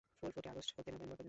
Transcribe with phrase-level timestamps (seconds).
[0.19, 1.19] ফুল ফোটে আগস্ট হতে নভেম্বর পর্যন্ত।